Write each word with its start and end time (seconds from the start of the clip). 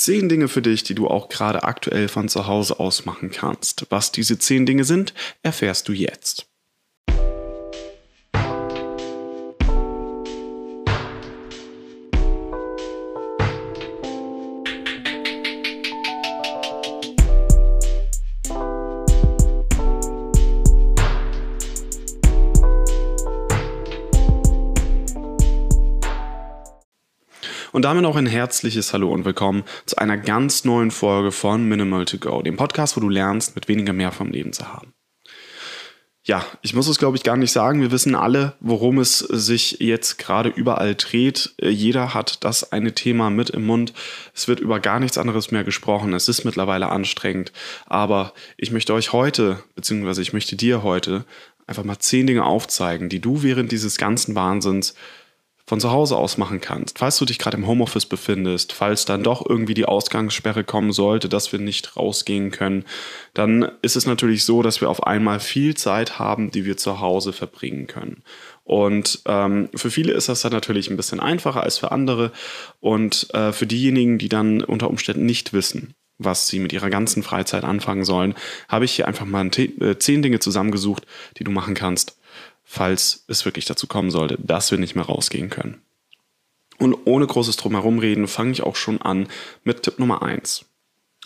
Zehn 0.00 0.30
Dinge 0.30 0.48
für 0.48 0.62
dich, 0.62 0.82
die 0.82 0.94
du 0.94 1.08
auch 1.08 1.28
gerade 1.28 1.62
aktuell 1.62 2.08
von 2.08 2.30
zu 2.30 2.46
Hause 2.46 2.80
aus 2.80 3.04
machen 3.04 3.30
kannst. 3.30 3.84
Was 3.90 4.10
diese 4.10 4.38
zehn 4.38 4.64
Dinge 4.64 4.84
sind, 4.84 5.12
erfährst 5.42 5.88
du 5.88 5.92
jetzt. 5.92 6.49
Und 27.72 27.82
damit 27.82 28.04
auch 28.04 28.16
ein 28.16 28.26
herzliches 28.26 28.92
Hallo 28.92 29.12
und 29.12 29.24
willkommen 29.24 29.62
zu 29.86 29.96
einer 29.96 30.16
ganz 30.16 30.64
neuen 30.64 30.90
Folge 30.90 31.30
von 31.30 31.64
Minimal 31.68 32.04
to 32.04 32.18
Go, 32.18 32.42
dem 32.42 32.56
Podcast, 32.56 32.96
wo 32.96 33.00
du 33.00 33.08
lernst, 33.08 33.54
mit 33.54 33.68
weniger 33.68 33.92
mehr 33.92 34.10
vom 34.10 34.30
Leben 34.30 34.52
zu 34.52 34.66
haben. 34.66 34.92
Ja, 36.24 36.44
ich 36.62 36.74
muss 36.74 36.88
es, 36.88 36.98
glaube 36.98 37.16
ich, 37.16 37.22
gar 37.22 37.36
nicht 37.36 37.52
sagen. 37.52 37.80
Wir 37.80 37.92
wissen 37.92 38.16
alle, 38.16 38.54
worum 38.58 38.98
es 38.98 39.20
sich 39.20 39.78
jetzt 39.78 40.18
gerade 40.18 40.48
überall 40.48 40.96
dreht. 40.96 41.54
Jeder 41.62 42.12
hat 42.12 42.44
das 42.44 42.72
eine 42.72 42.92
Thema 42.92 43.30
mit 43.30 43.50
im 43.50 43.66
Mund. 43.66 43.92
Es 44.34 44.48
wird 44.48 44.58
über 44.58 44.80
gar 44.80 44.98
nichts 44.98 45.16
anderes 45.16 45.52
mehr 45.52 45.62
gesprochen. 45.62 46.12
Es 46.12 46.28
ist 46.28 46.44
mittlerweile 46.44 46.88
anstrengend. 46.88 47.52
Aber 47.86 48.34
ich 48.56 48.72
möchte 48.72 48.94
euch 48.94 49.12
heute, 49.12 49.62
beziehungsweise 49.76 50.22
ich 50.22 50.32
möchte 50.32 50.56
dir 50.56 50.82
heute 50.82 51.24
einfach 51.68 51.84
mal 51.84 52.00
zehn 52.00 52.26
Dinge 52.26 52.44
aufzeigen, 52.44 53.08
die 53.08 53.20
du 53.20 53.44
während 53.44 53.70
dieses 53.70 53.96
ganzen 53.96 54.34
Wahnsinns 54.34 54.94
von 55.70 55.78
zu 55.78 55.92
Hause 55.92 56.16
aus 56.16 56.36
machen 56.36 56.60
kannst. 56.60 56.98
Falls 56.98 57.16
du 57.18 57.24
dich 57.24 57.38
gerade 57.38 57.56
im 57.56 57.64
Homeoffice 57.64 58.04
befindest, 58.04 58.72
falls 58.72 59.04
dann 59.04 59.22
doch 59.22 59.48
irgendwie 59.48 59.74
die 59.74 59.84
Ausgangssperre 59.84 60.64
kommen 60.64 60.90
sollte, 60.90 61.28
dass 61.28 61.52
wir 61.52 61.60
nicht 61.60 61.96
rausgehen 61.96 62.50
können, 62.50 62.84
dann 63.34 63.70
ist 63.80 63.94
es 63.94 64.04
natürlich 64.04 64.44
so, 64.44 64.62
dass 64.62 64.80
wir 64.80 64.90
auf 64.90 65.06
einmal 65.06 65.38
viel 65.38 65.76
Zeit 65.76 66.18
haben, 66.18 66.50
die 66.50 66.64
wir 66.64 66.76
zu 66.76 66.98
Hause 66.98 67.32
verbringen 67.32 67.86
können. 67.86 68.24
Und 68.64 69.22
ähm, 69.26 69.68
für 69.72 69.92
viele 69.92 70.12
ist 70.12 70.28
das 70.28 70.42
dann 70.42 70.50
natürlich 70.50 70.90
ein 70.90 70.96
bisschen 70.96 71.20
einfacher 71.20 71.62
als 71.62 71.78
für 71.78 71.92
andere. 71.92 72.32
Und 72.80 73.32
äh, 73.32 73.52
für 73.52 73.68
diejenigen, 73.68 74.18
die 74.18 74.28
dann 74.28 74.64
unter 74.64 74.90
Umständen 74.90 75.24
nicht 75.24 75.52
wissen, 75.52 75.94
was 76.18 76.48
sie 76.48 76.58
mit 76.58 76.72
ihrer 76.72 76.90
ganzen 76.90 77.22
Freizeit 77.22 77.62
anfangen 77.62 78.04
sollen, 78.04 78.34
habe 78.68 78.86
ich 78.86 78.90
hier 78.90 79.06
einfach 79.06 79.24
mal 79.24 79.48
äh, 79.56 79.96
zehn 79.98 80.20
Dinge 80.22 80.40
zusammengesucht, 80.40 81.06
die 81.38 81.44
du 81.44 81.52
machen 81.52 81.74
kannst, 81.74 82.19
falls 82.72 83.24
es 83.26 83.44
wirklich 83.44 83.64
dazu 83.64 83.88
kommen 83.88 84.12
sollte, 84.12 84.38
dass 84.38 84.70
wir 84.70 84.78
nicht 84.78 84.94
mehr 84.94 85.06
rausgehen 85.06 85.50
können. 85.50 85.82
Und 86.78 86.94
ohne 87.04 87.26
großes 87.26 87.56
Drumherum 87.56 87.98
reden, 87.98 88.28
fange 88.28 88.52
ich 88.52 88.62
auch 88.62 88.76
schon 88.76 89.02
an 89.02 89.26
mit 89.64 89.82
Tipp 89.82 89.98
Nummer 89.98 90.22
1. 90.22 90.66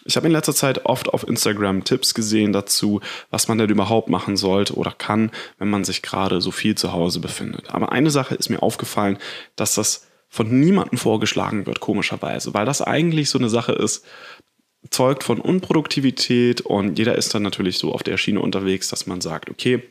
Ich 0.06 0.17
habe 0.17 0.27
in 0.27 0.33
letzter 0.33 0.55
Zeit 0.55 0.87
oft 0.87 1.11
auf 1.11 1.28
Instagram 1.28 1.84
Tipps 1.84 2.15
gesehen 2.15 2.55
dazu, 2.55 3.03
was 3.31 3.47
man 3.47 3.59
denn 3.59 3.69
überhaupt 3.69 4.09
machen 4.09 4.39
sollte 4.39 4.75
oder 4.75 4.91
kann, 4.91 5.31
wenn 5.59 5.69
man 5.69 5.84
sich 5.84 6.00
gerade 6.00 6.41
so 6.41 6.50
viel 6.50 6.77
zu 6.77 6.95
Hause 6.95 7.20
befindet. 7.20 7.75
Aber 7.75 7.92
eine 7.92 8.11
Sache 8.11 8.34
ist 8.34 8.48
mir 8.48 8.62
aufgefallen, 8.62 9.19
dass 9.55 9.75
das 9.75 10.06
von 10.31 10.48
niemandem 10.48 10.98
vorgeschlagen 10.98 11.67
wird, 11.67 11.81
komischerweise, 11.81 12.55
weil 12.55 12.65
das 12.65 12.81
eigentlich 12.81 13.28
so 13.28 13.39
eine 13.39 13.50
Sache 13.50 13.72
ist, 13.72 14.06
zeugt 14.89 15.22
von 15.22 15.41
Unproduktivität 15.41 16.62
und 16.62 16.98
jeder 16.98 17.17
ist 17.17 17.34
dann 17.34 17.42
natürlich 17.42 17.77
so 17.77 17.92
auf 17.92 18.03
der 18.03 18.17
Schiene 18.17 18.41
unterwegs, 18.41 18.89
dass 18.89 19.06
man 19.06 19.20
sagt, 19.20 19.50
okay, 19.50 19.83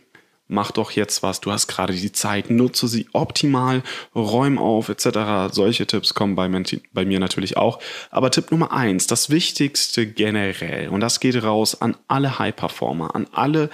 mach 0.54 0.72
doch 0.72 0.92
jetzt 0.92 1.24
was, 1.24 1.42
du 1.42 1.52
hast 1.52 1.68
gerade 1.68 1.94
die 1.94 2.12
Zeit, 2.12 2.50
nutze 2.50 2.88
sie 2.88 3.08
optimal, 3.12 3.84
räum 4.16 4.58
auf 4.58 4.88
etc. 4.90 5.54
Solche 5.54 5.88
Tipps 5.88 6.14
kommen 6.14 6.36
bei, 6.36 6.48
bei 6.94 7.06
mir 7.06 7.20
natürlich 7.20 7.58
auch. 7.58 7.80
Aber 8.12 8.32
Tipp 8.32 8.52
Nummer 8.52 8.72
eins, 8.72 9.08
das 9.08 9.30
Wichtigste 9.30 10.06
generell, 10.06 10.90
und 10.90 11.00
das 11.00 11.20
geht 11.20 11.42
raus 11.44 11.82
an 11.82 11.98
alle 12.08 12.40
High-Performer, 12.40 13.16
an 13.16 13.28
alle, 13.32 13.70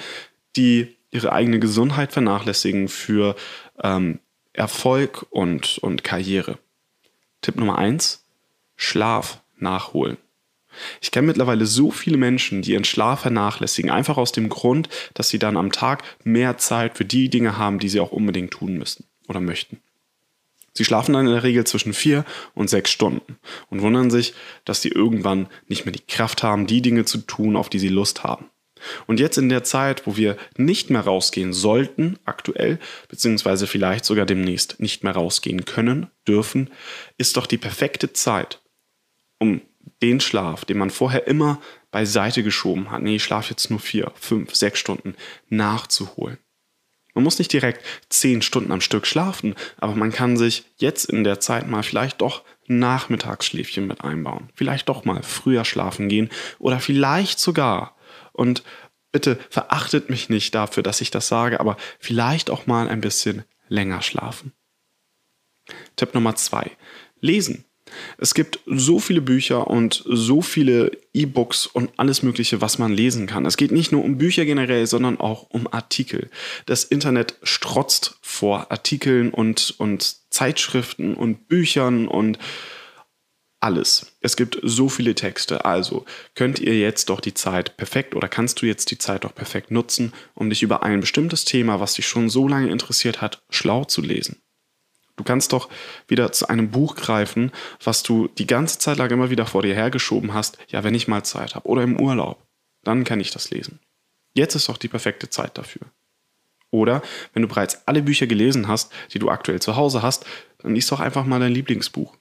die 0.55 0.95
ihre 1.11 1.33
eigene 1.33 1.59
Gesundheit 1.59 2.13
vernachlässigen 2.13 2.87
für 2.87 3.35
ähm, 3.83 4.19
Erfolg 4.53 5.25
und, 5.29 5.77
und 5.79 6.03
Karriere. 6.03 6.59
Tipp 7.41 7.57
Nummer 7.57 7.77
eins, 7.77 8.25
Schlaf 8.75 9.41
nachholen. 9.57 10.17
Ich 11.01 11.11
kenne 11.11 11.27
mittlerweile 11.27 11.65
so 11.65 11.91
viele 11.91 12.17
Menschen, 12.17 12.61
die 12.61 12.71
ihren 12.71 12.83
Schlaf 12.83 13.21
vernachlässigen, 13.21 13.91
einfach 13.91 14.17
aus 14.17 14.31
dem 14.31 14.49
Grund, 14.49 14.89
dass 15.13 15.29
sie 15.29 15.39
dann 15.39 15.57
am 15.57 15.71
Tag 15.71 16.03
mehr 16.23 16.57
Zeit 16.57 16.97
für 16.97 17.05
die 17.05 17.29
Dinge 17.29 17.57
haben, 17.57 17.79
die 17.79 17.89
sie 17.89 17.99
auch 17.99 18.11
unbedingt 18.11 18.51
tun 18.51 18.77
müssen 18.77 19.05
oder 19.27 19.39
möchten. 19.39 19.79
Sie 20.73 20.85
schlafen 20.85 21.13
dann 21.13 21.25
in 21.25 21.33
der 21.33 21.43
Regel 21.43 21.65
zwischen 21.65 21.93
vier 21.93 22.23
und 22.53 22.69
sechs 22.69 22.91
Stunden 22.91 23.37
und 23.69 23.81
wundern 23.81 24.09
sich, 24.11 24.33
dass 24.65 24.81
sie 24.81 24.89
irgendwann 24.89 25.47
nicht 25.67 25.85
mehr 25.85 25.91
die 25.91 26.05
Kraft 26.07 26.43
haben, 26.43 26.67
die 26.67 26.81
Dinge 26.81 27.05
zu 27.05 27.17
tun, 27.19 27.55
auf 27.55 27.69
die 27.69 27.79
sie 27.79 27.89
Lust 27.89 28.23
haben. 28.23 28.45
Und 29.07 29.19
jetzt 29.19 29.37
in 29.37 29.49
der 29.49 29.63
Zeit, 29.63 30.07
wo 30.07 30.15
wir 30.15 30.37
nicht 30.55 30.89
mehr 30.89 31.01
rausgehen 31.01 31.53
sollten, 31.53 32.17
aktuell, 32.25 32.79
beziehungsweise 33.09 33.67
vielleicht 33.67 34.05
sogar 34.05 34.25
demnächst 34.25 34.79
nicht 34.79 35.03
mehr 35.03 35.13
rausgehen 35.13 35.65
können, 35.65 36.07
dürfen, 36.27 36.69
ist 37.17 37.35
doch 37.35 37.45
die 37.45 37.57
perfekte 37.57 38.13
Zeit, 38.13 38.61
um 39.37 39.61
den 40.01 40.19
Schlaf, 40.19 40.65
den 40.65 40.77
man 40.77 40.89
vorher 40.89 41.27
immer 41.27 41.61
beiseite 41.91 42.43
geschoben 42.43 42.91
hat, 42.91 43.01
nee, 43.01 43.15
ich 43.15 43.23
schlafe 43.23 43.51
jetzt 43.51 43.69
nur 43.69 43.79
vier, 43.79 44.11
fünf, 44.15 44.55
sechs 44.55 44.79
Stunden, 44.79 45.15
nachzuholen. 45.49 46.37
Man 47.15 47.23
muss 47.23 47.39
nicht 47.39 47.51
direkt 47.51 47.83
zehn 48.09 48.41
Stunden 48.41 48.71
am 48.71 48.81
Stück 48.81 49.07
schlafen, 49.07 49.55
aber 49.77 49.95
man 49.95 50.11
kann 50.11 50.37
sich 50.37 50.65
jetzt 50.77 51.05
in 51.05 51.23
der 51.23 51.39
Zeit 51.39 51.67
mal 51.67 51.83
vielleicht 51.83 52.21
doch 52.21 52.43
Nachmittagsschläfchen 52.67 53.87
mit 53.87 54.03
einbauen. 54.03 54.49
Vielleicht 54.53 54.89
doch 54.89 55.05
mal 55.05 55.23
früher 55.23 55.65
schlafen 55.65 56.07
gehen 56.07 56.29
oder 56.59 56.79
vielleicht 56.79 57.39
sogar, 57.39 57.97
und 58.31 58.63
bitte 59.11 59.37
verachtet 59.49 60.09
mich 60.09 60.29
nicht 60.29 60.55
dafür, 60.55 60.81
dass 60.81 61.01
ich 61.01 61.11
das 61.11 61.27
sage, 61.27 61.59
aber 61.59 61.75
vielleicht 61.99 62.49
auch 62.49 62.67
mal 62.67 62.87
ein 62.87 63.01
bisschen 63.01 63.43
länger 63.67 64.01
schlafen. 64.01 64.53
Tipp 65.95 66.13
Nummer 66.13 66.35
zwei. 66.35 66.71
Lesen. 67.19 67.65
Es 68.17 68.33
gibt 68.33 68.59
so 68.65 68.99
viele 68.99 69.21
Bücher 69.21 69.67
und 69.67 70.03
so 70.05 70.41
viele 70.41 70.91
E-Books 71.13 71.67
und 71.67 71.91
alles 71.97 72.23
Mögliche, 72.23 72.61
was 72.61 72.77
man 72.79 72.91
lesen 72.91 73.27
kann. 73.27 73.45
Es 73.45 73.57
geht 73.57 73.71
nicht 73.71 73.91
nur 73.91 74.03
um 74.03 74.17
Bücher 74.17 74.45
generell, 74.45 74.87
sondern 74.87 75.19
auch 75.19 75.49
um 75.49 75.71
Artikel. 75.71 76.29
Das 76.65 76.83
Internet 76.83 77.35
strotzt 77.43 78.17
vor 78.21 78.71
Artikeln 78.71 79.31
und, 79.31 79.75
und 79.77 80.15
Zeitschriften 80.29 81.13
und 81.13 81.47
Büchern 81.47 82.07
und 82.07 82.37
alles. 83.59 84.15
Es 84.21 84.35
gibt 84.35 84.59
so 84.63 84.89
viele 84.89 85.15
Texte. 85.15 85.65
Also 85.65 86.05
könnt 86.35 86.59
ihr 86.59 86.77
jetzt 86.77 87.09
doch 87.09 87.19
die 87.19 87.33
Zeit 87.33 87.77
perfekt 87.77 88.15
oder 88.15 88.27
kannst 88.27 88.61
du 88.61 88.65
jetzt 88.65 88.91
die 88.91 88.97
Zeit 88.97 89.23
doch 89.23 89.35
perfekt 89.35 89.71
nutzen, 89.71 90.13
um 90.33 90.49
dich 90.49 90.63
über 90.63 90.83
ein 90.83 91.01
bestimmtes 91.01 91.45
Thema, 91.45 91.79
was 91.79 91.95
dich 91.95 92.07
schon 92.07 92.29
so 92.29 92.47
lange 92.47 92.69
interessiert 92.69 93.21
hat, 93.21 93.41
schlau 93.49 93.85
zu 93.85 94.01
lesen. 94.01 94.41
Du 95.19 95.25
kannst 95.25 95.51
doch 95.51 95.67
wieder 96.07 96.31
zu 96.31 96.47
einem 96.47 96.71
Buch 96.71 96.95
greifen, 96.95 97.51
was 97.83 98.03
du 98.03 98.29
die 98.29 98.47
ganze 98.47 98.79
Zeit 98.79 98.97
lang 98.99 99.11
immer 99.11 99.29
wieder 99.29 99.45
vor 99.45 99.63
dir 99.63 99.75
hergeschoben 99.75 100.33
hast, 100.33 100.57
ja, 100.69 100.85
wenn 100.85 100.95
ich 100.95 101.09
mal 101.09 101.25
Zeit 101.25 101.55
habe 101.55 101.67
oder 101.67 101.83
im 101.83 101.99
Urlaub, 101.99 102.47
dann 102.85 103.03
kann 103.03 103.19
ich 103.19 103.29
das 103.29 103.49
lesen. 103.51 103.79
Jetzt 104.33 104.55
ist 104.55 104.69
doch 104.69 104.77
die 104.77 104.87
perfekte 104.87 105.29
Zeit 105.29 105.57
dafür. 105.57 105.81
Oder 106.71 107.01
wenn 107.33 107.41
du 107.41 107.49
bereits 107.49 107.85
alle 107.85 108.01
Bücher 108.01 108.27
gelesen 108.27 108.69
hast, 108.69 108.93
die 109.11 109.19
du 109.19 109.29
aktuell 109.29 109.61
zu 109.61 109.75
Hause 109.75 110.03
hast, 110.03 110.25
dann 110.59 110.73
liest 110.73 110.89
doch 110.89 111.01
einfach 111.01 111.25
mal 111.25 111.41
dein 111.41 111.51
Lieblingsbuch. 111.51 112.15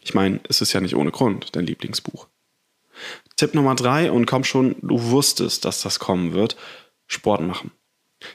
Ich 0.00 0.12
meine, 0.12 0.40
es 0.48 0.60
ist 0.60 0.72
ja 0.72 0.80
nicht 0.80 0.96
ohne 0.96 1.12
Grund 1.12 1.54
dein 1.54 1.66
Lieblingsbuch. 1.66 2.26
Tipp 3.36 3.54
Nummer 3.54 3.76
drei, 3.76 4.10
und 4.10 4.26
komm 4.26 4.42
schon, 4.42 4.74
du 4.82 5.00
wusstest, 5.00 5.64
dass 5.64 5.82
das 5.82 6.00
kommen 6.00 6.32
wird, 6.32 6.56
Sport 7.06 7.42
machen. 7.42 7.70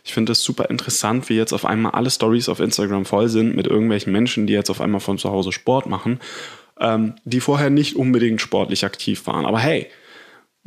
Ich 0.03 0.13
finde 0.13 0.31
es 0.31 0.43
super 0.43 0.69
interessant, 0.69 1.29
wie 1.29 1.35
jetzt 1.35 1.53
auf 1.53 1.65
einmal 1.65 1.93
alle 1.93 2.09
Stories 2.09 2.49
auf 2.49 2.59
Instagram 2.59 3.05
voll 3.05 3.29
sind 3.29 3.55
mit 3.55 3.67
irgendwelchen 3.67 4.11
Menschen, 4.11 4.47
die 4.47 4.53
jetzt 4.53 4.69
auf 4.69 4.81
einmal 4.81 5.01
von 5.01 5.17
zu 5.17 5.31
Hause 5.31 5.51
Sport 5.51 5.87
machen, 5.87 6.19
ähm, 6.79 7.15
die 7.25 7.39
vorher 7.39 7.69
nicht 7.69 7.95
unbedingt 7.95 8.41
sportlich 8.41 8.85
aktiv 8.85 9.27
waren. 9.27 9.45
Aber 9.45 9.59
hey, 9.59 9.87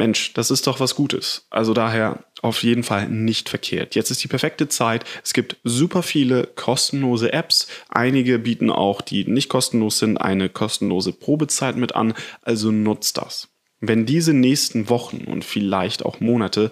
Mensch, 0.01 0.33
das 0.33 0.51
ist 0.51 0.67
doch 0.67 0.81
was 0.81 0.95
Gutes. 0.95 1.47
Also 1.51 1.75
daher 1.75 2.25
auf 2.41 2.63
jeden 2.63 2.83
Fall 2.83 3.07
nicht 3.09 3.51
verkehrt. 3.51 3.95
Jetzt 3.95 4.11
ist 4.11 4.25
die 4.25 4.29
perfekte 4.29 4.67
Zeit. 4.67 5.05
Es 5.23 5.35
gibt 5.35 5.59
super 5.63 6.03
viele 6.03 6.47
kostenlose 6.47 7.35
Apps. 7.35 7.69
Einige 7.91 8.39
bieten 8.39 8.71
auch, 8.71 9.03
die 9.03 9.27
nicht 9.27 9.51
kostenlos 9.51 9.99
sind, 9.99 10.17
eine 10.17 10.49
kostenlose 10.49 11.13
Probezeit 11.13 11.77
mit 11.77 11.95
an. 11.95 12.15
Also 12.41 12.71
nutzt 12.71 13.19
das. 13.19 13.49
Wenn 13.81 14.07
diese 14.07 14.35
nächsten 14.35 14.89
Wochen 14.89 15.25
und 15.25 15.45
vielleicht 15.45 16.05
auch 16.05 16.21
Monate 16.21 16.71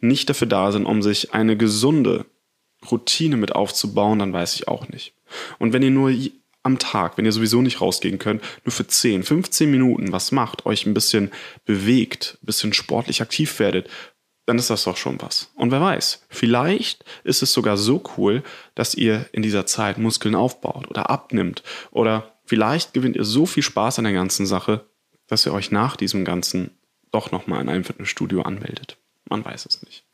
nicht 0.00 0.28
dafür 0.28 0.46
da 0.46 0.72
sind, 0.72 0.84
um 0.86 1.02
sich 1.02 1.32
eine 1.32 1.56
gesunde 1.56 2.26
Routine 2.90 3.36
mit 3.36 3.54
aufzubauen, 3.54 4.18
dann 4.18 4.32
weiß 4.32 4.54
ich 4.54 4.68
auch 4.68 4.88
nicht. 4.88 5.14
Und 5.58 5.72
wenn 5.72 5.82
ihr 5.82 5.90
nur 5.90 6.12
am 6.62 6.78
Tag, 6.78 7.16
wenn 7.16 7.24
ihr 7.24 7.32
sowieso 7.32 7.62
nicht 7.62 7.80
rausgehen 7.80 8.18
könnt, 8.18 8.42
nur 8.64 8.72
für 8.72 8.86
10, 8.86 9.22
15 9.22 9.70
Minuten 9.70 10.12
was 10.12 10.32
macht, 10.32 10.66
euch 10.66 10.86
ein 10.86 10.94
bisschen 10.94 11.30
bewegt, 11.64 12.38
ein 12.42 12.46
bisschen 12.46 12.72
sportlich 12.72 13.22
aktiv 13.22 13.58
werdet, 13.58 13.88
dann 14.46 14.58
ist 14.58 14.68
das 14.68 14.84
doch 14.84 14.96
schon 14.96 15.20
was. 15.22 15.50
Und 15.54 15.70
wer 15.70 15.80
weiß, 15.80 16.26
vielleicht 16.28 17.04
ist 17.24 17.42
es 17.42 17.52
sogar 17.52 17.76
so 17.76 18.02
cool, 18.16 18.42
dass 18.74 18.94
ihr 18.94 19.26
in 19.32 19.42
dieser 19.42 19.64
Zeit 19.64 19.96
Muskeln 19.96 20.34
aufbaut 20.34 20.88
oder 20.90 21.08
abnimmt 21.08 21.62
oder 21.92 22.32
vielleicht 22.44 22.92
gewinnt 22.92 23.16
ihr 23.16 23.24
so 23.24 23.46
viel 23.46 23.62
Spaß 23.62 23.98
an 23.98 24.04
der 24.04 24.12
ganzen 24.12 24.46
Sache, 24.46 24.84
dass 25.30 25.46
ihr 25.46 25.54
euch 25.54 25.70
nach 25.70 25.96
diesem 25.96 26.24
Ganzen 26.24 26.72
doch 27.10 27.30
nochmal 27.30 27.62
in 27.62 27.68
einem 27.68 27.84
Fitnessstudio 27.84 28.42
anmeldet. 28.42 28.98
Man 29.28 29.44
weiß 29.44 29.66
es 29.66 29.82
nicht. 29.82 30.04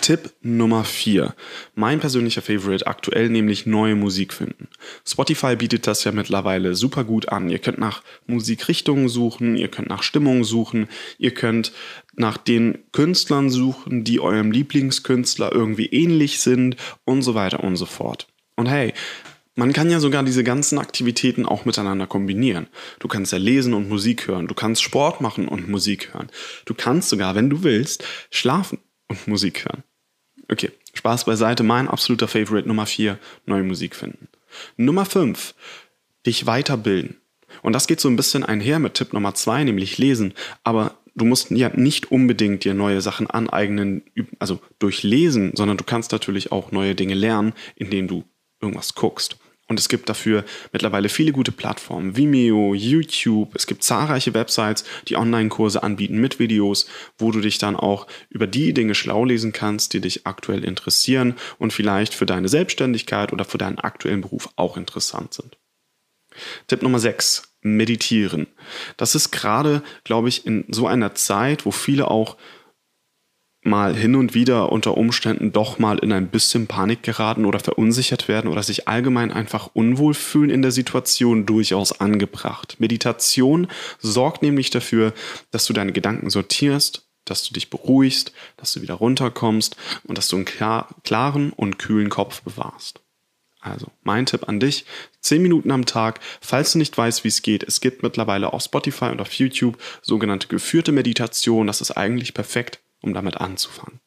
Tipp 0.00 0.34
Nummer 0.42 0.84
4. 0.84 1.34
Mein 1.74 2.00
persönlicher 2.00 2.42
Favorite 2.42 2.86
aktuell, 2.86 3.30
nämlich 3.30 3.64
neue 3.64 3.96
Musik 3.96 4.34
finden. 4.34 4.68
Spotify 5.06 5.56
bietet 5.56 5.86
das 5.86 6.04
ja 6.04 6.12
mittlerweile 6.12 6.74
super 6.74 7.02
gut 7.02 7.30
an. 7.30 7.48
Ihr 7.48 7.58
könnt 7.58 7.78
nach 7.78 8.02
Musikrichtungen 8.26 9.08
suchen, 9.08 9.56
ihr 9.56 9.68
könnt 9.68 9.88
nach 9.88 10.02
Stimmung 10.02 10.44
suchen, 10.44 10.88
ihr 11.18 11.32
könnt 11.32 11.72
nach 12.14 12.36
den 12.36 12.78
Künstlern 12.92 13.48
suchen, 13.48 14.04
die 14.04 14.20
eurem 14.20 14.52
Lieblingskünstler 14.52 15.52
irgendwie 15.52 15.86
ähnlich 15.86 16.40
sind 16.40 16.76
und 17.04 17.22
so 17.22 17.34
weiter 17.34 17.64
und 17.64 17.76
so 17.76 17.86
fort. 17.86 18.28
Und 18.54 18.66
hey, 18.66 18.92
man 19.56 19.72
kann 19.72 19.90
ja 19.90 20.00
sogar 20.00 20.22
diese 20.22 20.44
ganzen 20.44 20.78
Aktivitäten 20.78 21.46
auch 21.46 21.64
miteinander 21.64 22.06
kombinieren. 22.06 22.68
Du 22.98 23.08
kannst 23.08 23.32
ja 23.32 23.38
lesen 23.38 23.74
und 23.74 23.88
Musik 23.88 24.28
hören, 24.28 24.46
du 24.46 24.54
kannst 24.54 24.82
Sport 24.82 25.20
machen 25.20 25.48
und 25.48 25.68
Musik 25.68 26.14
hören. 26.14 26.28
Du 26.66 26.74
kannst 26.74 27.08
sogar, 27.08 27.34
wenn 27.34 27.50
du 27.50 27.62
willst, 27.62 28.04
schlafen 28.30 28.78
und 29.08 29.26
Musik 29.26 29.64
hören. 29.64 29.82
Okay, 30.48 30.70
Spaß 30.94 31.24
beiseite. 31.24 31.62
Mein 31.64 31.88
absoluter 31.88 32.28
Favorite 32.28 32.68
Nummer 32.68 32.86
4, 32.86 33.18
neue 33.46 33.64
Musik 33.64 33.96
finden. 33.96 34.28
Nummer 34.76 35.04
5, 35.04 35.54
dich 36.24 36.46
weiterbilden. 36.46 37.16
Und 37.62 37.72
das 37.72 37.86
geht 37.86 38.00
so 38.00 38.08
ein 38.08 38.16
bisschen 38.16 38.44
einher 38.44 38.78
mit 38.78 38.94
Tipp 38.94 39.12
Nummer 39.12 39.34
2, 39.34 39.64
nämlich 39.64 39.98
lesen. 39.98 40.34
Aber 40.64 40.98
du 41.14 41.24
musst 41.24 41.50
ja 41.50 41.70
nicht 41.70 42.12
unbedingt 42.12 42.64
dir 42.64 42.74
neue 42.74 43.00
Sachen 43.00 43.28
aneignen, 43.28 44.02
also 44.38 44.60
durch 44.78 45.02
Lesen, 45.02 45.52
sondern 45.54 45.78
du 45.78 45.84
kannst 45.84 46.12
natürlich 46.12 46.52
auch 46.52 46.72
neue 46.72 46.94
Dinge 46.94 47.14
lernen, 47.14 47.54
indem 47.74 48.06
du 48.06 48.24
irgendwas 48.60 48.94
guckst. 48.94 49.38
Und 49.68 49.80
es 49.80 49.88
gibt 49.88 50.08
dafür 50.08 50.44
mittlerweile 50.72 51.08
viele 51.08 51.32
gute 51.32 51.50
Plattformen, 51.50 52.16
Vimeo, 52.16 52.74
YouTube. 52.74 53.54
Es 53.56 53.66
gibt 53.66 53.82
zahlreiche 53.82 54.32
Websites, 54.32 54.84
die 55.08 55.16
Online-Kurse 55.16 55.82
anbieten 55.82 56.18
mit 56.18 56.38
Videos, 56.38 56.86
wo 57.18 57.32
du 57.32 57.40
dich 57.40 57.58
dann 57.58 57.74
auch 57.74 58.06
über 58.30 58.46
die 58.46 58.72
Dinge 58.72 58.94
schlau 58.94 59.24
lesen 59.24 59.52
kannst, 59.52 59.92
die 59.92 60.00
dich 60.00 60.24
aktuell 60.26 60.64
interessieren 60.64 61.34
und 61.58 61.72
vielleicht 61.72 62.14
für 62.14 62.26
deine 62.26 62.48
Selbstständigkeit 62.48 63.32
oder 63.32 63.44
für 63.44 63.58
deinen 63.58 63.78
aktuellen 63.78 64.20
Beruf 64.20 64.48
auch 64.54 64.76
interessant 64.76 65.34
sind. 65.34 65.56
Tipp 66.68 66.82
Nummer 66.82 67.00
6. 67.00 67.42
Meditieren. 67.62 68.46
Das 68.96 69.16
ist 69.16 69.32
gerade, 69.32 69.82
glaube 70.04 70.28
ich, 70.28 70.46
in 70.46 70.64
so 70.68 70.86
einer 70.86 71.14
Zeit, 71.16 71.66
wo 71.66 71.72
viele 71.72 72.08
auch 72.08 72.36
mal 73.66 73.94
hin 73.94 74.14
und 74.14 74.34
wieder 74.34 74.72
unter 74.72 74.96
Umständen 74.96 75.52
doch 75.52 75.78
mal 75.78 75.98
in 75.98 76.12
ein 76.12 76.28
bisschen 76.28 76.66
Panik 76.66 77.02
geraten 77.02 77.44
oder 77.44 77.58
verunsichert 77.58 78.28
werden 78.28 78.50
oder 78.50 78.62
sich 78.62 78.88
allgemein 78.88 79.32
einfach 79.32 79.70
unwohl 79.74 80.14
fühlen 80.14 80.50
in 80.50 80.62
der 80.62 80.70
Situation 80.70 81.46
durchaus 81.46 82.00
angebracht. 82.00 82.76
Meditation 82.78 83.68
sorgt 83.98 84.42
nämlich 84.42 84.70
dafür, 84.70 85.12
dass 85.50 85.66
du 85.66 85.72
deine 85.72 85.92
Gedanken 85.92 86.30
sortierst, 86.30 87.06
dass 87.24 87.42
du 87.42 87.52
dich 87.52 87.70
beruhigst, 87.70 88.32
dass 88.56 88.72
du 88.72 88.82
wieder 88.82 88.94
runterkommst 88.94 89.76
und 90.04 90.16
dass 90.16 90.28
du 90.28 90.36
einen 90.36 90.46
klaren 91.02 91.52
und 91.52 91.78
kühlen 91.78 92.08
Kopf 92.08 92.42
bewahrst. 92.42 93.00
Also 93.60 93.88
mein 94.04 94.26
Tipp 94.26 94.48
an 94.48 94.60
dich, 94.60 94.84
10 95.20 95.42
Minuten 95.42 95.72
am 95.72 95.86
Tag, 95.86 96.20
falls 96.40 96.72
du 96.72 96.78
nicht 96.78 96.96
weißt, 96.96 97.24
wie 97.24 97.28
es 97.28 97.42
geht. 97.42 97.64
Es 97.64 97.80
gibt 97.80 98.04
mittlerweile 98.04 98.52
auf 98.52 98.62
Spotify 98.62 99.06
und 99.06 99.20
auf 99.20 99.32
YouTube 99.32 99.76
sogenannte 100.02 100.46
geführte 100.46 100.92
Meditation. 100.92 101.66
Das 101.66 101.80
ist 101.80 101.90
eigentlich 101.90 102.32
perfekt 102.32 102.80
um 103.02 103.14
damit 103.14 103.36
anzufangen. 103.36 104.00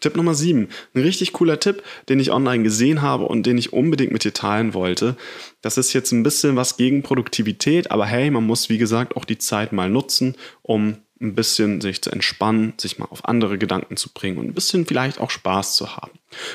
Tipp 0.00 0.16
Nummer 0.16 0.34
7. 0.34 0.68
Ein 0.94 1.02
richtig 1.02 1.32
cooler 1.32 1.60
Tipp, 1.60 1.82
den 2.08 2.20
ich 2.20 2.30
online 2.30 2.62
gesehen 2.62 3.02
habe 3.02 3.24
und 3.24 3.44
den 3.44 3.58
ich 3.58 3.72
unbedingt 3.72 4.12
mit 4.12 4.24
dir 4.24 4.32
teilen 4.32 4.74
wollte. 4.74 5.16
Das 5.60 5.78
ist 5.78 5.92
jetzt 5.92 6.12
ein 6.12 6.22
bisschen 6.22 6.56
was 6.56 6.76
gegen 6.76 7.02
Produktivität, 7.02 7.90
aber 7.90 8.06
hey, 8.06 8.30
man 8.30 8.44
muss 8.44 8.68
wie 8.68 8.78
gesagt 8.78 9.16
auch 9.16 9.24
die 9.24 9.38
Zeit 9.38 9.72
mal 9.72 9.90
nutzen, 9.90 10.36
um 10.62 10.96
ein 11.20 11.34
bisschen 11.34 11.80
sich 11.80 12.02
zu 12.02 12.10
entspannen, 12.10 12.74
sich 12.76 12.98
mal 12.98 13.06
auf 13.06 13.24
andere 13.24 13.56
Gedanken 13.56 13.96
zu 13.96 14.12
bringen 14.12 14.36
und 14.36 14.46
ein 14.46 14.54
bisschen 14.54 14.84
vielleicht 14.84 15.18
auch 15.18 15.30
Spaß 15.30 15.74
zu 15.74 15.96
haben. 15.96 16.12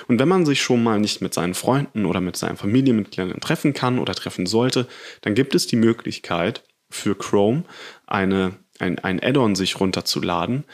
Und 0.08 0.20
wenn 0.20 0.28
man 0.28 0.46
sich 0.46 0.62
schon 0.62 0.84
mal 0.84 1.00
nicht 1.00 1.22
mit 1.22 1.34
seinen 1.34 1.56
Freunden 1.56 2.06
oder 2.06 2.22
mit 2.22 2.38
seinen 2.38 2.58
Familienmitgliedern 2.58 3.40
treffen 3.40 3.74
kann 3.74 3.98
oder 3.98 4.14
treffen 4.14 4.46
sollte, 4.46 4.88
dann 5.22 5.34
gibt 5.34 5.56
es 5.56 5.66
die 5.66 5.78
Möglichkeit 5.78 6.64
für 6.92 7.16
Chrome 7.18 7.64
eine, 8.06 8.54
ein, 8.78 9.00
ein 9.00 9.20
Add-on 9.24 9.56
sich 9.56 9.80
runterzuladen, 9.80 10.66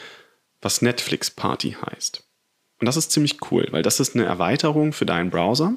was 0.61 0.81
Netflix 0.81 1.31
Party 1.31 1.75
heißt. 1.85 2.23
Und 2.79 2.85
das 2.85 2.97
ist 2.97 3.11
ziemlich 3.11 3.37
cool, 3.51 3.67
weil 3.71 3.83
das 3.83 3.99
ist 3.99 4.15
eine 4.15 4.25
Erweiterung 4.25 4.93
für 4.93 5.05
deinen 5.05 5.29
Browser, 5.29 5.75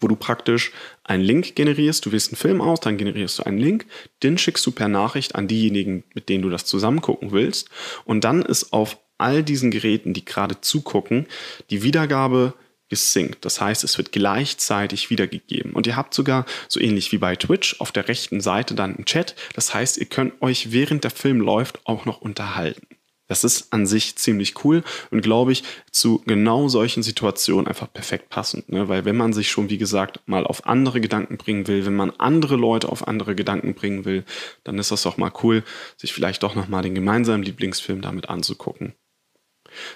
wo 0.00 0.08
du 0.08 0.16
praktisch 0.16 0.72
einen 1.02 1.24
Link 1.24 1.56
generierst. 1.56 2.06
Du 2.06 2.12
wählst 2.12 2.30
einen 2.30 2.36
Film 2.36 2.60
aus, 2.60 2.80
dann 2.80 2.98
generierst 2.98 3.38
du 3.38 3.42
einen 3.44 3.58
Link, 3.58 3.86
den 4.22 4.38
schickst 4.38 4.64
du 4.66 4.70
per 4.70 4.88
Nachricht 4.88 5.34
an 5.34 5.48
diejenigen, 5.48 6.04
mit 6.14 6.28
denen 6.28 6.42
du 6.42 6.50
das 6.50 6.64
zusammen 6.64 7.00
gucken 7.00 7.32
willst. 7.32 7.68
Und 8.04 8.24
dann 8.24 8.42
ist 8.42 8.72
auf 8.72 8.98
all 9.18 9.42
diesen 9.42 9.70
Geräten, 9.70 10.12
die 10.12 10.24
gerade 10.24 10.60
zugucken, 10.60 11.26
die 11.70 11.82
Wiedergabe 11.82 12.54
gesynkt. 12.88 13.44
Das 13.44 13.60
heißt, 13.60 13.82
es 13.82 13.96
wird 13.96 14.12
gleichzeitig 14.12 15.10
wiedergegeben. 15.10 15.72
Und 15.72 15.86
ihr 15.86 15.96
habt 15.96 16.14
sogar, 16.14 16.44
so 16.68 16.80
ähnlich 16.80 17.12
wie 17.12 17.18
bei 17.18 17.34
Twitch, 17.34 17.80
auf 17.80 17.92
der 17.92 18.08
rechten 18.08 18.40
Seite 18.40 18.74
dann 18.74 18.94
einen 18.94 19.06
Chat. 19.06 19.34
Das 19.54 19.74
heißt, 19.74 19.98
ihr 19.98 20.06
könnt 20.06 20.40
euch 20.42 20.70
während 20.72 21.04
der 21.04 21.10
Film 21.10 21.40
läuft 21.40 21.80
auch 21.86 22.04
noch 22.04 22.20
unterhalten. 22.20 22.86
Das 23.26 23.42
ist 23.42 23.72
an 23.72 23.86
sich 23.86 24.16
ziemlich 24.16 24.64
cool 24.64 24.84
und 25.10 25.22
glaube 25.22 25.52
ich 25.52 25.64
zu 25.90 26.22
genau 26.26 26.68
solchen 26.68 27.02
Situationen 27.02 27.66
einfach 27.66 27.90
perfekt 27.90 28.28
passend. 28.28 28.68
Ne? 28.68 28.88
Weil 28.88 29.04
wenn 29.06 29.16
man 29.16 29.32
sich 29.32 29.50
schon, 29.50 29.70
wie 29.70 29.78
gesagt, 29.78 30.20
mal 30.26 30.46
auf 30.46 30.66
andere 30.66 31.00
Gedanken 31.00 31.38
bringen 31.38 31.66
will, 31.66 31.86
wenn 31.86 31.96
man 31.96 32.10
andere 32.18 32.56
Leute 32.56 32.90
auf 32.90 33.08
andere 33.08 33.34
Gedanken 33.34 33.74
bringen 33.74 34.04
will, 34.04 34.24
dann 34.62 34.78
ist 34.78 34.90
das 34.90 35.02
doch 35.02 35.16
mal 35.16 35.32
cool, 35.42 35.64
sich 35.96 36.12
vielleicht 36.12 36.42
doch 36.42 36.54
nochmal 36.54 36.82
den 36.82 36.94
gemeinsamen 36.94 37.42
Lieblingsfilm 37.42 38.02
damit 38.02 38.28
anzugucken. 38.28 38.94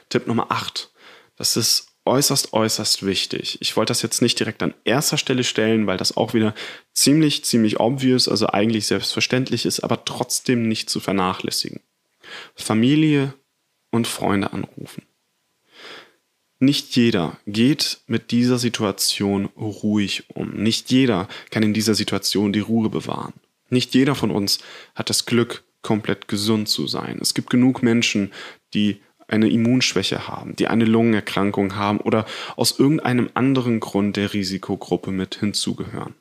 Tipp 0.09 0.27
Nummer 0.27 0.51
8. 0.51 0.91
Das 1.37 1.57
ist 1.57 1.89
äußerst, 2.09 2.55
äußerst 2.55 3.05
wichtig. 3.05 3.59
Ich 3.61 3.77
wollte 3.77 3.91
das 3.91 4.03
jetzt 4.03 4.23
nicht 4.23 4.39
direkt 4.41 4.63
an 4.63 4.75
erster 4.85 5.19
Stelle 5.19 5.45
stellen, 5.45 5.87
weil 5.87 5.99
das 5.99 6.17
auch 6.17 6.35
wieder 6.35 6.55
ziemlich, 6.95 7.45
ziemlich 7.45 7.79
obvious, 7.79 8.29
also 8.29 8.49
eigentlich 8.49 8.87
selbstverständlich 8.87 9.67
ist, 9.67 9.81
aber 9.81 10.05
trotzdem 10.05 10.67
nicht 10.67 10.89
zu 10.89 11.01
vernachlässigen. 11.01 11.81
Familie 12.55 13.35
und 13.91 14.07
Freunde 14.07 14.53
anrufen. 14.53 15.03
Nicht 16.61 16.97
jeder 16.97 17.39
geht 17.47 18.01
mit 18.07 18.33
dieser 18.33 18.59
Situation 18.59 19.47
ruhig 19.57 20.25
um. 20.35 20.51
Nicht 20.55 20.91
jeder 20.91 21.29
kann 21.51 21.63
in 21.63 21.73
dieser 21.73 21.95
Situation 21.95 22.53
die 22.53 22.61
Ruhe 22.61 22.91
bewahren. 22.91 23.35
Nicht 23.71 23.95
jeder 23.95 24.15
von 24.15 24.31
uns 24.31 24.59
hat 24.95 25.09
das 25.11 25.25
Glück, 25.27 25.63
komplett 25.83 26.27
gesund 26.27 26.69
zu 26.69 26.89
sein. 26.89 27.19
Es 27.21 27.35
gibt 27.35 27.51
genug 27.51 27.83
Menschen, 27.83 28.33
die 28.75 29.01
eine 29.29 29.49
Immunschwäche 29.49 30.27
haben, 30.27 30.57
die 30.57 30.67
eine 30.67 30.85
Lungenerkrankung 30.85 31.77
haben 31.77 32.01
oder 32.01 32.27
aus 32.57 32.79
irgendeinem 32.79 33.31
anderen 33.35 33.79
Grund 33.79 34.17
der 34.17 34.33
Risikogruppe 34.33 35.13
mit 35.13 35.37
hinzugehören. 35.37 36.15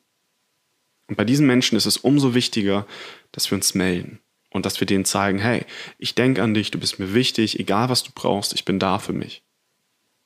Und 1.08 1.16
bei 1.16 1.24
diesen 1.24 1.48
Menschen 1.48 1.78
ist 1.78 1.86
es 1.86 1.98
umso 1.98 2.36
wichtiger, 2.36 2.86
dass 3.32 3.50
wir 3.50 3.56
uns 3.56 3.74
melden, 3.74 4.20
und 4.58 4.66
dass 4.66 4.82
wir 4.82 4.88
denen 4.88 5.06
zeigen, 5.06 5.40
hey, 5.40 5.66
ich 5.98 6.16
denke 6.16 6.44
an 6.44 6.54
dich, 6.54 6.72
du 6.72 6.80
bist 6.80 7.00
mir 7.00 7.14
wichtig, 7.14 7.60
egal 7.60 7.88
was 7.88 8.04
du 8.04 8.12
brauchst, 8.14 8.54
ich 8.54 8.66
bin 8.66 8.80
da 8.80 9.00
für 9.00 9.14
mich. 9.14 9.44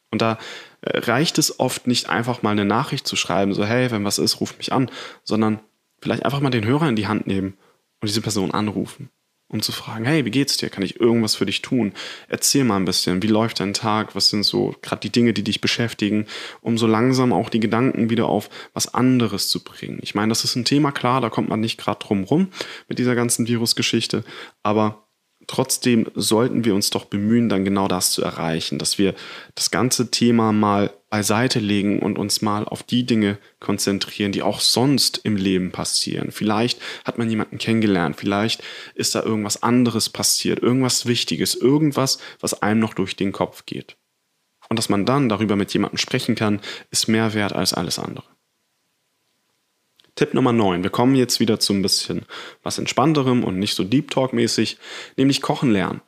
Und 0.10 0.22
da 0.22 0.40
äh, 0.82 0.98
reicht 0.98 1.38
es 1.38 1.60
oft 1.60 1.86
nicht 1.86 2.10
einfach 2.10 2.42
mal 2.42 2.50
eine 2.50 2.66
Nachricht 2.66 3.08
zu 3.08 3.16
schreiben, 3.16 3.54
so 3.54 3.64
hey, 3.66 3.92
wenn 3.92 4.04
was 4.04 4.18
ist, 4.18 4.42
ruf 4.42 4.58
mich 4.58 4.74
an, 4.74 4.90
sondern 5.24 5.60
vielleicht 6.02 6.26
einfach 6.26 6.40
mal 6.40 6.50
den 6.50 6.66
Hörer 6.66 6.90
in 6.90 6.96
die 6.96 7.08
Hand 7.08 7.28
nehmen 7.28 7.54
und 8.02 8.08
diese 8.08 8.22
Person 8.22 8.52
anrufen 8.52 9.10
um 9.52 9.62
zu 9.62 9.72
fragen, 9.72 10.06
hey, 10.06 10.24
wie 10.26 10.32
geht's 10.32 10.58
dir? 10.58 10.70
Kann 10.70 10.84
ich 10.84 11.00
irgendwas 11.00 11.36
für 11.36 11.46
dich 11.46 11.62
tun? 11.62 11.92
Erzähl 12.30 12.64
mal 12.64 12.78
ein 12.78 12.86
bisschen, 12.86 13.22
wie 13.22 13.28
läuft 13.28 13.60
dein 13.60 13.74
Tag? 13.74 14.16
Was 14.16 14.30
sind 14.30 14.44
so 14.44 14.76
gerade 14.82 15.02
die 15.02 15.12
Dinge, 15.12 15.34
die 15.34 15.44
dich 15.44 15.60
beschäftigen, 15.60 16.26
um 16.62 16.78
so 16.78 16.88
langsam 16.88 17.34
auch 17.34 17.50
die 17.50 17.60
Gedanken 17.60 18.10
wieder 18.10 18.28
auf 18.28 18.50
was 18.74 18.94
anderes 18.94 19.50
zu 19.50 19.64
bringen. 19.64 20.00
Ich 20.02 20.16
meine, 20.16 20.30
das 20.30 20.44
ist 20.44 20.56
ein 20.56 20.66
Thema, 20.66 20.92
klar, 20.92 21.20
da 21.20 21.30
kommt 21.30 21.50
man 21.50 21.60
nicht 21.60 21.78
gerade 21.78 22.00
drum 22.00 22.24
rum 22.24 22.48
mit 22.88 22.98
dieser 22.98 23.16
ganzen 23.16 23.48
Virusgeschichte, 23.48 24.24
aber 24.64 25.08
trotzdem 25.52 26.10
sollten 26.16 26.64
wir 26.64 26.74
uns 26.74 26.92
doch 26.92 27.04
bemühen, 27.04 27.50
dann 27.50 27.66
genau 27.66 27.90
das 27.90 28.12
zu 28.12 28.24
erreichen, 28.24 28.80
dass 28.80 28.98
wir 28.98 29.14
das 29.54 29.70
ganze 29.70 30.10
Thema 30.10 30.54
mal 30.54 30.94
beiseite 31.10 31.60
legen 31.60 32.00
und 32.00 32.18
uns 32.18 32.42
mal 32.42 32.64
auf 32.64 32.84
die 32.84 33.06
Dinge 33.06 33.38
konzentrieren, 33.60 34.32
die 34.32 34.44
auch 34.44 34.62
sonst 34.62 35.20
im 35.26 35.36
Leben 35.36 35.74
passieren. 35.74 36.32
Vielleicht 36.32 36.80
hat 37.04 37.18
man 37.18 37.30
jemanden 37.30 37.58
kennengelernt, 37.58 38.16
vielleicht 38.18 38.64
ist 38.96 39.14
da 39.14 39.24
irgendwas 39.24 39.62
anderes 39.62 40.08
passiert, 40.08 40.64
irgendwas 40.64 41.06
Wichtiges, 41.06 41.54
irgendwas, 41.54 42.20
was 42.40 42.62
einem 42.62 42.80
noch 42.80 42.94
durch 42.94 43.18
den 43.18 43.34
Kopf 43.34 43.66
geht. 43.66 43.98
Und 44.70 44.80
dass 44.80 44.88
man 44.88 45.06
dann 45.06 45.28
darüber 45.28 45.58
mit 45.58 45.74
jemandem 45.74 45.98
sprechen 45.98 46.36
kann, 46.36 46.62
ist 46.92 47.10
mehr 47.10 47.34
wert 47.34 47.52
als 47.52 47.74
alles 47.74 48.00
andere. 48.00 48.24
Tipp 50.22 50.36
Nummer 50.36 50.54
9. 50.54 50.84
Wir 50.84 50.92
kommen 50.92 51.16
jetzt 51.16 51.40
wieder 51.40 51.60
zu 51.60 51.74
ein 51.74 51.82
bisschen 51.82 52.28
was 52.62 52.78
entspannterem 52.78 53.44
und 53.44 53.58
nicht 53.58 53.74
so 53.74 53.84
Deep 53.84 54.12
Talk 54.12 54.34
mäßig, 54.34 54.78
nämlich 55.18 55.42
Kochen 55.42 55.72
lernen. 55.72 56.02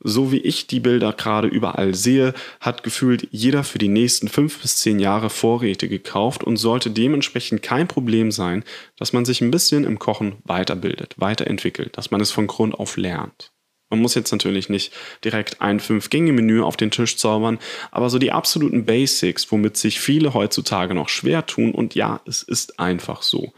so 0.00 0.30
wie 0.30 0.40
ich 0.40 0.66
die 0.66 0.78
Bilder 0.78 1.14
gerade 1.14 1.48
überall 1.48 1.94
sehe, 1.94 2.34
hat 2.60 2.82
gefühlt 2.82 3.28
jeder 3.30 3.64
für 3.64 3.78
die 3.78 3.88
nächsten 3.88 4.28
fünf 4.28 4.60
bis 4.60 4.76
zehn 4.76 4.98
Jahre 4.98 5.30
Vorräte 5.30 5.88
gekauft 5.88 6.44
und 6.44 6.58
sollte 6.58 6.90
dementsprechend 6.90 7.62
kein 7.62 7.88
Problem 7.88 8.30
sein, 8.30 8.62
dass 8.98 9.14
man 9.14 9.24
sich 9.24 9.40
ein 9.40 9.50
bisschen 9.50 9.84
im 9.84 9.98
Kochen 9.98 10.36
weiterbildet, 10.44 11.14
weiterentwickelt, 11.16 11.96
dass 11.96 12.10
man 12.10 12.20
es 12.20 12.30
von 12.30 12.46
Grund 12.46 12.74
auf 12.74 12.98
lernt. 12.98 13.52
Man 13.90 14.00
muss 14.00 14.14
jetzt 14.14 14.30
natürlich 14.30 14.68
nicht 14.68 14.92
direkt 15.24 15.60
ein 15.60 15.80
Fünf-Gänge-Menü 15.80 16.62
auf 16.62 16.76
den 16.76 16.92
Tisch 16.92 17.16
zaubern, 17.16 17.58
aber 17.90 18.08
so 18.08 18.18
die 18.18 18.32
absoluten 18.32 18.84
Basics, 18.86 19.50
womit 19.50 19.76
sich 19.76 20.00
viele 20.00 20.32
heutzutage 20.32 20.94
noch 20.94 21.08
schwer 21.08 21.44
tun, 21.44 21.72
und 21.72 21.94
ja, 21.94 22.20
es 22.24 22.42
ist 22.42 22.78
einfach 22.78 23.22
so. 23.22 23.52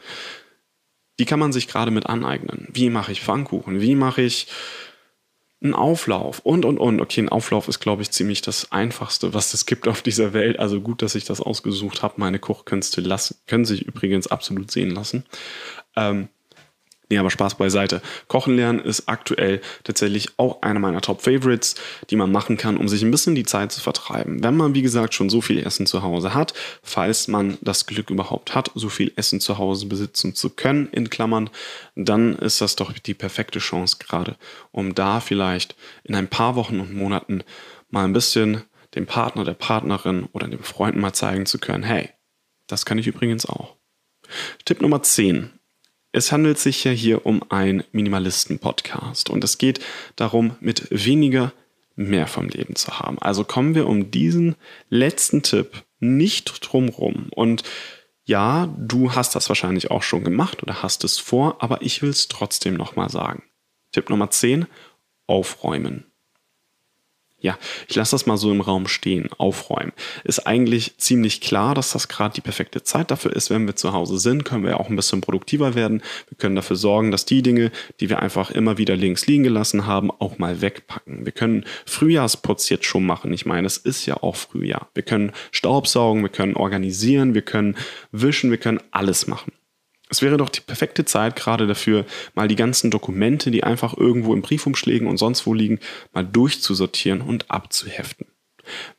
Die 1.18 1.26
kann 1.26 1.38
man 1.38 1.52
sich 1.52 1.68
gerade 1.68 1.90
mit 1.90 2.06
aneignen. 2.06 2.66
Wie 2.72 2.88
mache 2.88 3.12
ich 3.12 3.20
Pfannkuchen? 3.20 3.80
Wie 3.80 3.94
mache 3.94 4.22
ich 4.22 4.46
einen 5.62 5.74
Auflauf? 5.74 6.40
Und, 6.40 6.64
und, 6.64 6.78
und. 6.78 7.00
Okay, 7.00 7.20
ein 7.20 7.28
Auflauf 7.28 7.68
ist, 7.68 7.80
glaube 7.80 8.02
ich, 8.02 8.10
ziemlich 8.10 8.40
das 8.40 8.72
Einfachste, 8.72 9.34
was 9.34 9.52
es 9.52 9.66
gibt 9.66 9.86
auf 9.86 10.00
dieser 10.00 10.32
Welt. 10.32 10.58
Also 10.58 10.80
gut, 10.80 11.02
dass 11.02 11.14
ich 11.14 11.24
das 11.24 11.42
ausgesucht 11.42 12.02
habe. 12.02 12.14
Meine 12.16 12.38
Kochkünste 12.38 13.02
lassen, 13.02 13.36
können 13.46 13.66
sich 13.66 13.82
übrigens 13.82 14.26
absolut 14.26 14.70
sehen 14.70 14.90
lassen. 14.90 15.24
Ähm, 15.94 16.28
Nee, 17.12 17.18
aber 17.18 17.28
Spaß 17.28 17.56
beiseite. 17.56 18.00
Kochen 18.26 18.56
lernen 18.56 18.78
ist 18.78 19.06
aktuell 19.06 19.60
tatsächlich 19.84 20.38
auch 20.38 20.62
einer 20.62 20.80
meiner 20.80 21.02
Top-Favorites, 21.02 21.74
die 22.08 22.16
man 22.16 22.32
machen 22.32 22.56
kann, 22.56 22.78
um 22.78 22.88
sich 22.88 23.02
ein 23.02 23.10
bisschen 23.10 23.34
die 23.34 23.44
Zeit 23.44 23.70
zu 23.70 23.82
vertreiben. 23.82 24.42
Wenn 24.42 24.56
man, 24.56 24.74
wie 24.74 24.80
gesagt, 24.80 25.12
schon 25.12 25.28
so 25.28 25.42
viel 25.42 25.58
Essen 25.58 25.84
zu 25.84 26.02
Hause 26.02 26.32
hat, 26.32 26.54
falls 26.82 27.28
man 27.28 27.58
das 27.60 27.84
Glück 27.84 28.08
überhaupt 28.08 28.54
hat, 28.54 28.70
so 28.74 28.88
viel 28.88 29.12
Essen 29.14 29.40
zu 29.40 29.58
Hause 29.58 29.84
besitzen 29.84 30.34
zu 30.34 30.48
können, 30.48 30.88
in 30.90 31.10
Klammern, 31.10 31.50
dann 31.96 32.34
ist 32.36 32.62
das 32.62 32.76
doch 32.76 32.94
die 32.94 33.12
perfekte 33.12 33.58
Chance 33.58 33.98
gerade, 33.98 34.36
um 34.70 34.94
da 34.94 35.20
vielleicht 35.20 35.76
in 36.04 36.14
ein 36.14 36.28
paar 36.28 36.56
Wochen 36.56 36.80
und 36.80 36.94
Monaten 36.94 37.44
mal 37.90 38.04
ein 38.04 38.14
bisschen 38.14 38.62
dem 38.94 39.04
Partner, 39.04 39.44
der 39.44 39.52
Partnerin 39.52 40.30
oder 40.32 40.48
dem 40.48 40.62
Freunden 40.62 41.00
mal 41.00 41.12
zeigen 41.12 41.44
zu 41.44 41.58
können, 41.58 41.84
hey, 41.84 42.08
das 42.68 42.86
kann 42.86 42.96
ich 42.96 43.06
übrigens 43.06 43.44
auch. 43.44 43.76
Tipp 44.64 44.80
Nummer 44.80 45.02
10 45.02 45.50
es 46.12 46.30
handelt 46.30 46.58
sich 46.58 46.84
ja 46.84 46.92
hier 46.92 47.26
um 47.26 47.42
einen 47.50 47.84
Minimalisten-Podcast 47.92 49.30
und 49.30 49.42
es 49.42 49.58
geht 49.58 49.80
darum, 50.16 50.56
mit 50.60 50.86
weniger 50.90 51.52
mehr 51.96 52.26
vom 52.26 52.48
Leben 52.48 52.76
zu 52.76 52.98
haben. 52.98 53.18
Also 53.18 53.44
kommen 53.44 53.74
wir 53.74 53.86
um 53.86 54.10
diesen 54.10 54.56
letzten 54.88 55.42
Tipp 55.42 55.82
nicht 56.00 56.60
drumrum. 56.60 57.28
Und 57.30 57.62
ja, 58.24 58.72
du 58.78 59.14
hast 59.14 59.34
das 59.34 59.48
wahrscheinlich 59.48 59.90
auch 59.90 60.02
schon 60.02 60.24
gemacht 60.24 60.62
oder 60.62 60.82
hast 60.82 61.04
es 61.04 61.18
vor, 61.18 61.62
aber 61.62 61.82
ich 61.82 62.02
will 62.02 62.10
es 62.10 62.28
trotzdem 62.28 62.74
nochmal 62.74 63.08
sagen. 63.08 63.42
Tipp 63.90 64.10
Nummer 64.10 64.30
10, 64.30 64.66
aufräumen 65.26 66.11
ja, 67.42 67.58
ich 67.88 67.96
lasse 67.96 68.12
das 68.12 68.26
mal 68.26 68.36
so 68.36 68.52
im 68.52 68.60
Raum 68.60 68.86
stehen, 68.86 69.28
aufräumen. 69.36 69.92
Ist 70.22 70.46
eigentlich 70.46 70.96
ziemlich 70.98 71.40
klar, 71.40 71.74
dass 71.74 71.92
das 71.92 72.06
gerade 72.06 72.34
die 72.34 72.40
perfekte 72.40 72.84
Zeit 72.84 73.10
dafür 73.10 73.34
ist. 73.34 73.50
Wenn 73.50 73.66
wir 73.66 73.74
zu 73.74 73.92
Hause 73.92 74.18
sind, 74.18 74.44
können 74.44 74.64
wir 74.64 74.78
auch 74.78 74.88
ein 74.88 74.96
bisschen 74.96 75.20
produktiver 75.20 75.74
werden. 75.74 76.02
Wir 76.28 76.38
können 76.38 76.54
dafür 76.54 76.76
sorgen, 76.76 77.10
dass 77.10 77.26
die 77.26 77.42
Dinge, 77.42 77.72
die 77.98 78.08
wir 78.08 78.20
einfach 78.20 78.52
immer 78.52 78.78
wieder 78.78 78.96
links 78.96 79.26
liegen 79.26 79.42
gelassen 79.42 79.86
haben, 79.86 80.12
auch 80.12 80.38
mal 80.38 80.62
wegpacken. 80.62 81.24
Wir 81.26 81.32
können 81.32 81.64
Frühjahrsputz 81.84 82.68
jetzt 82.68 82.86
schon 82.86 83.04
machen. 83.04 83.32
Ich 83.32 83.44
meine, 83.44 83.66
es 83.66 83.76
ist 83.76 84.06
ja 84.06 84.22
auch 84.22 84.36
Frühjahr. 84.36 84.88
Wir 84.94 85.02
können 85.02 85.32
Staubsaugen, 85.50 86.22
wir 86.22 86.30
können 86.30 86.54
organisieren, 86.54 87.34
wir 87.34 87.42
können 87.42 87.76
wischen, 88.12 88.52
wir 88.52 88.58
können 88.58 88.80
alles 88.92 89.26
machen. 89.26 89.52
Es 90.12 90.20
wäre 90.20 90.36
doch 90.36 90.50
die 90.50 90.60
perfekte 90.60 91.06
Zeit 91.06 91.36
gerade 91.36 91.66
dafür, 91.66 92.04
mal 92.34 92.46
die 92.46 92.54
ganzen 92.54 92.90
Dokumente, 92.90 93.50
die 93.50 93.64
einfach 93.64 93.96
irgendwo 93.96 94.34
im 94.34 94.42
Briefumschlägen 94.42 95.08
und 95.08 95.16
sonst 95.16 95.46
wo 95.46 95.54
liegen, 95.54 95.80
mal 96.12 96.22
durchzusortieren 96.22 97.22
und 97.22 97.50
abzuheften. 97.50 98.26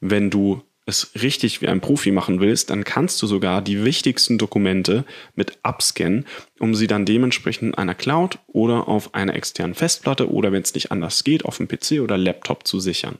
Wenn 0.02 0.32
du 0.32 0.64
es 0.88 1.12
richtig 1.22 1.62
wie 1.62 1.68
ein 1.68 1.82
Profi 1.82 2.10
machen 2.10 2.40
willst, 2.40 2.72
dann 2.72 2.84
kannst 2.84 3.22
du 3.22 3.28
sogar 3.28 3.62
die 3.62 3.86
wichtigsten 3.86 4.40
Dokumente 4.40 5.06
mit 5.36 5.60
abscannen, 5.62 6.26
um 6.60 6.74
sie 6.74 6.88
dann 6.88 7.06
dementsprechend 7.06 7.74
in 7.74 7.76
einer 7.76 7.94
Cloud 7.94 8.40
oder 8.48 8.88
auf 8.88 9.14
einer 9.14 9.36
externen 9.36 9.76
Festplatte 9.76 10.32
oder 10.32 10.52
wenn 10.52 10.64
es 10.64 10.74
nicht 10.74 10.92
anders 10.92 11.24
geht, 11.24 11.46
auf 11.46 11.58
dem 11.58 11.68
PC 11.68 12.02
oder 12.02 12.18
Laptop 12.18 12.66
zu 12.66 12.80
sichern. 12.80 13.20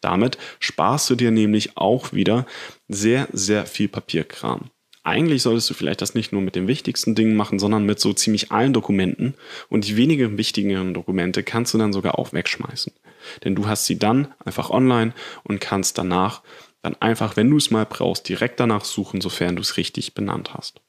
Damit 0.00 0.36
sparst 0.58 1.08
du 1.10 1.14
dir 1.14 1.30
nämlich 1.30 1.76
auch 1.76 2.12
wieder 2.12 2.44
sehr, 2.88 3.28
sehr 3.30 3.66
viel 3.66 3.86
Papierkram 3.86 4.72
eigentlich 5.10 5.42
solltest 5.42 5.68
du 5.68 5.74
vielleicht 5.74 6.00
das 6.00 6.14
nicht 6.14 6.32
nur 6.32 6.40
mit 6.40 6.54
den 6.54 6.68
wichtigsten 6.68 7.14
Dingen 7.14 7.36
machen, 7.36 7.58
sondern 7.58 7.84
mit 7.84 8.00
so 8.00 8.12
ziemlich 8.12 8.52
allen 8.52 8.72
Dokumenten. 8.72 9.34
Und 9.68 9.86
die 9.86 9.96
wenigen 9.96 10.38
wichtigen 10.38 10.94
Dokumente 10.94 11.42
kannst 11.42 11.74
du 11.74 11.78
dann 11.78 11.92
sogar 11.92 12.18
auch 12.18 12.32
wegschmeißen. 12.32 12.92
Denn 13.44 13.54
du 13.54 13.66
hast 13.66 13.86
sie 13.86 13.98
dann 13.98 14.28
einfach 14.44 14.70
online 14.70 15.12
und 15.42 15.60
kannst 15.60 15.98
danach 15.98 16.42
dann 16.82 16.96
einfach, 17.00 17.36
wenn 17.36 17.50
du 17.50 17.56
es 17.56 17.70
mal 17.70 17.84
brauchst, 17.84 18.28
direkt 18.28 18.60
danach 18.60 18.84
suchen, 18.84 19.20
sofern 19.20 19.56
du 19.56 19.62
es 19.62 19.76
richtig 19.76 20.14
benannt 20.14 20.54
hast. 20.54 20.80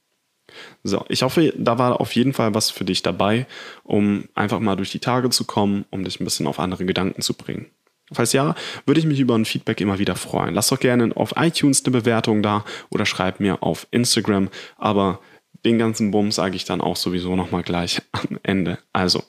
So, 0.83 1.03
ich 1.09 1.23
hoffe, 1.23 1.53
da 1.57 1.77
war 1.77 1.99
auf 1.99 2.15
jeden 2.15 2.33
Fall 2.33 2.53
was 2.53 2.69
für 2.69 2.85
dich 2.85 3.01
dabei, 3.01 3.47
um 3.83 4.27
einfach 4.35 4.59
mal 4.59 4.75
durch 4.75 4.91
die 4.91 4.99
Tage 4.99 5.29
zu 5.29 5.45
kommen, 5.45 5.85
um 5.89 6.03
dich 6.03 6.19
ein 6.19 6.25
bisschen 6.25 6.47
auf 6.47 6.59
andere 6.59 6.85
Gedanken 6.85 7.21
zu 7.21 7.33
bringen. 7.33 7.67
Falls 8.11 8.33
ja, 8.33 8.55
würde 8.85 8.99
ich 8.99 9.05
mich 9.05 9.19
über 9.19 9.35
ein 9.35 9.45
Feedback 9.45 9.79
immer 9.81 9.99
wieder 9.99 10.15
freuen. 10.15 10.53
Lass 10.53 10.67
doch 10.67 10.79
gerne 10.79 11.15
auf 11.15 11.33
iTunes 11.37 11.85
eine 11.85 11.91
Bewertung 11.91 12.43
da 12.43 12.65
oder 12.89 13.05
schreib 13.05 13.39
mir 13.39 13.63
auf 13.63 13.87
Instagram. 13.91 14.49
Aber 14.77 15.19
den 15.65 15.77
ganzen 15.77 16.11
Bumm 16.11 16.31
sage 16.31 16.55
ich 16.55 16.65
dann 16.65 16.81
auch 16.81 16.95
sowieso 16.95 17.35
nochmal 17.35 17.63
gleich 17.63 18.01
am 18.11 18.39
Ende. 18.43 18.79
Also, 18.93 19.23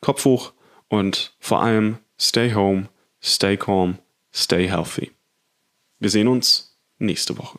Kopf 0.00 0.24
hoch 0.24 0.52
und 0.88 1.34
vor 1.38 1.62
allem 1.62 1.98
stay 2.18 2.54
home, 2.54 2.88
stay 3.22 3.56
calm, 3.56 3.98
stay 4.34 4.68
healthy. 4.68 5.12
Wir 5.98 6.10
sehen 6.10 6.28
uns 6.28 6.78
nächste 6.98 7.38
Woche. 7.38 7.58